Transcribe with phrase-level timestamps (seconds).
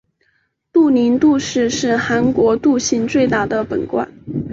[0.71, 4.11] 杜陵杜氏是韩国杜姓最大的本贯。